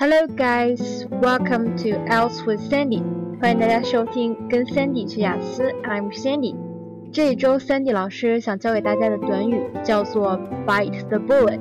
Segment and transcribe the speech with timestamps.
[0.00, 3.02] Hello guys, welcome to Else with Sandy。
[3.38, 6.56] 欢迎大家收听跟 Sandy 学雅思，I'm Sandy。
[7.12, 11.60] 这一周 Sandy 老师想教给大家的短语叫做 bite the bullet。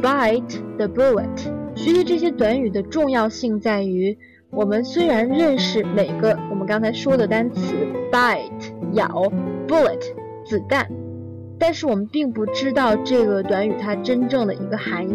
[0.00, 1.38] bite the bullet。
[1.76, 4.16] 学习这些短语的重要性在于，
[4.48, 7.74] 我们虽然认识每个我们刚才说的单词
[8.10, 9.30] bite 咬
[9.68, 10.00] ，bullet
[10.46, 10.88] 子弹，
[11.58, 15.14] 但是我们并不知道这个短语它真正的一个含义。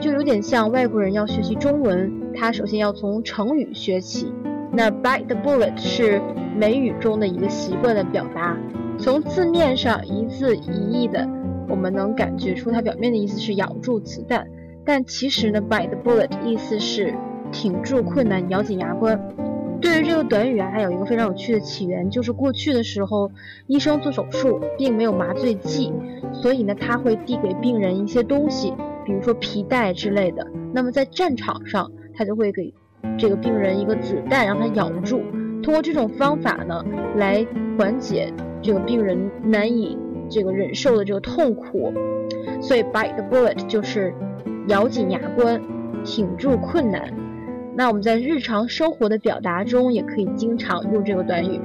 [0.00, 4.32] 就有点像外国人要学习中文，他首先要从成语学起。
[4.72, 6.20] 那 bite the bullet 是
[6.54, 8.56] 美语中的一个习惯的表达，
[8.96, 11.28] 从字面上一字一义的，
[11.68, 14.46] 我们能感觉出它表面的意思是咬住子弹，
[14.84, 17.12] 但其实呢，bite the bullet 意思是
[17.50, 19.20] 挺住困难，咬紧牙关。
[19.80, 23.30] 对于这个短语啊，它有一个非常有趣的起源，就是过去的时候，
[23.66, 25.92] 医生做手术并没有麻醉剂，
[26.32, 28.74] 所以呢，他会递给病人一些东西。
[29.04, 32.74] 比如说皮带之类的，那么在战场上，他就会给
[33.16, 35.22] 这个病人一个子弹，让他咬住。
[35.62, 36.84] 通过这种方法呢，
[37.16, 37.46] 来
[37.78, 39.96] 缓解这个病人难以
[40.28, 41.92] 这个忍受的这个痛苦。
[42.60, 44.12] 所以 bite the bullet 就是
[44.66, 45.60] 咬紧牙关，
[46.04, 47.27] 挺住困难。
[47.78, 51.60] 那我们在日常生活的表达中，也可以经常用这个短语。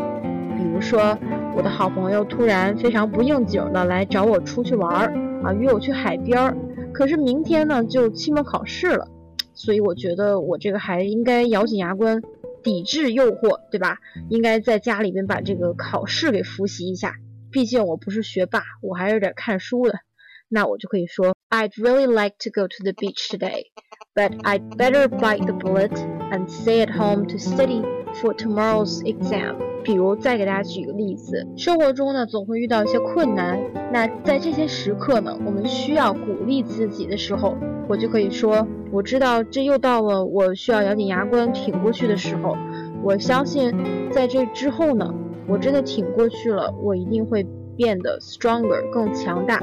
[0.55, 1.17] 比如说，
[1.57, 5.11] 我的好朋友突然非常不应景的来找我出去玩儿
[5.43, 6.55] 啊，约我去海边儿。
[6.93, 9.07] 可是明天呢就期末考试了，
[9.55, 12.21] 所以我觉得我这个还应该咬紧牙关，
[12.61, 13.97] 抵制诱惑，对吧？
[14.29, 17.15] 应该在家里边把这个考试给复习一下。
[17.49, 19.95] 毕竟我不是学霸，我还是得看书的。
[20.47, 23.71] 那我就可以说，I'd really like to go to the beach today,
[24.14, 25.92] but I'd better bite the bullet
[26.32, 27.82] and stay at home to study
[28.20, 29.56] for tomorrow's exam.
[29.84, 33.58] 比如再给大家举个例子，生活中呢总会遇到一些困难，
[33.92, 37.56] 那在这些时刻呢，我们需要鼓励自己的时候，
[37.88, 42.56] 我就可以说，我知道这又到了我需要咬紧牙关挺过去的时候，
[43.02, 43.72] 我相信
[44.10, 45.14] 在这之后呢，
[45.46, 49.62] 我真的挺过去了，我一定会变得 stronger 更强大。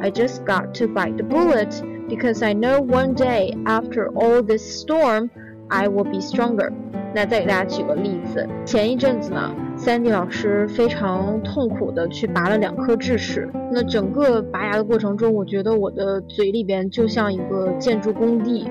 [0.00, 1.74] I just got to bite the bullet
[2.11, 5.29] Because I know one day after all this storm,
[5.69, 6.69] I will be stronger.
[7.13, 13.49] 那再给大家举个例子，前一阵子呢，Sandy 老师非常痛苦的去拔了两颗智齿。
[13.71, 18.69] 那整个拔牙的过程中，我觉得我的嘴里边就像一个建筑工地，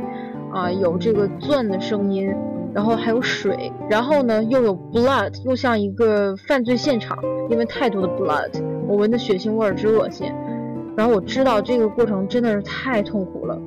[0.53, 2.35] 啊，有这个钻的声音，
[2.75, 7.19] 然后还有水，然后呢又有 blood，又像一个犯罪现场，
[7.51, 8.51] 因为太多的 blood，
[8.87, 10.33] 我闻的血腥味儿之恶心。
[10.97, 13.59] 然后我知道这个过程真的是太痛苦了。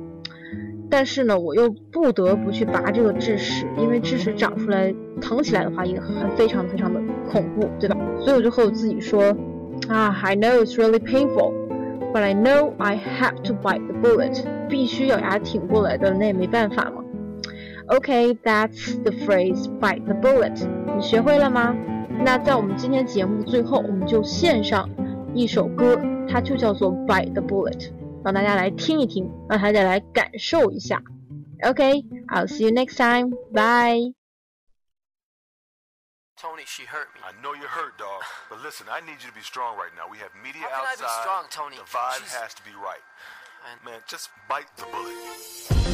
[0.90, 7.96] 但是呢，我又不得不去拔这个智齿，因为智齿长出来疼起来的话，也很非常非常的恐怖，对吧？
[8.20, 9.34] 所以我就和我自己说，
[9.88, 17.02] 啊，I know it's really painful，but I know I have to bite the bullet，必须咬牙挺过来的，那也没办法嘛。
[17.86, 20.64] OK，that's the phrase bite the bullet，
[20.94, 21.74] 你学会了吗？
[22.24, 24.88] 那在我们今天节目的最后，我们就献上
[25.35, 25.97] 一首歌，
[26.29, 27.91] 它就叫做 bite the bullet。
[28.23, 31.01] 让大家来听一听，让大家来感受一下。
[31.63, 33.29] OK，I'll see you next time.
[33.51, 34.13] Bye.
[36.37, 37.19] Tony, she hurt me.
[37.21, 38.23] I know you're hurt, dog.
[38.49, 40.07] But listen, I need you to be strong right now.
[40.09, 41.03] We have media How can outside.
[41.03, 41.75] I be strong, Tony?
[41.75, 43.03] The vibe She's- has to be right.
[43.65, 45.92] I- Man, just bite the bullet.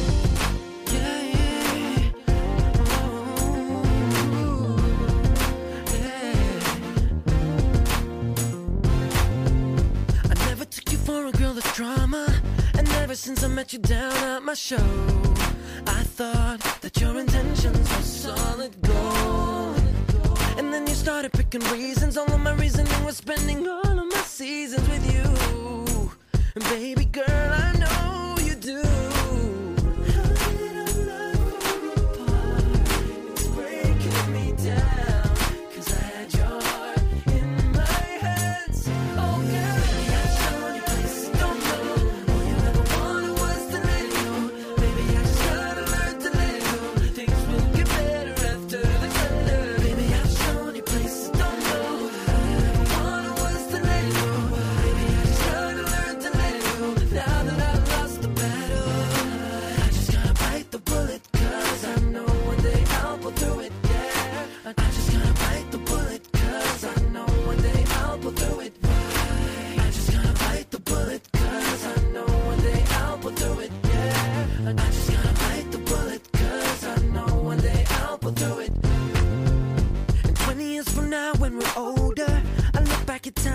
[13.11, 14.77] Ever since I met you down at my show,
[15.85, 19.83] I thought that your intentions were solid gold.
[20.57, 22.15] And then you started picking reasons.
[22.15, 26.09] All of my reasoning was spending all of my seasons with you.
[26.55, 27.80] And baby girl, I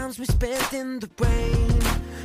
[0.06, 1.80] times we spent in the rain.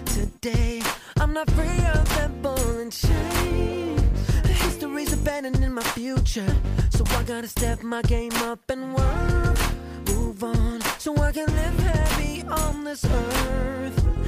[0.06, 0.84] Today,
[1.20, 3.96] I'm not free of that ball and chain.
[4.44, 6.56] The history's abandoning my future.
[6.92, 9.58] So I gotta step my game up and work.
[10.10, 14.21] Move on, so I can live heavy on this earth.